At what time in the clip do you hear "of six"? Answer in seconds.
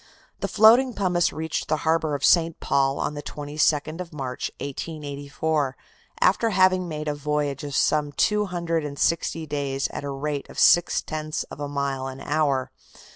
10.49-11.03